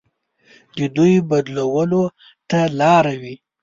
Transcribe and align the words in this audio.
د 0.75 0.79
دوی 0.95 1.15
بدلولو 1.29 2.03
ته 2.49 2.59
لاره 2.79 3.13
وي. 3.21 3.35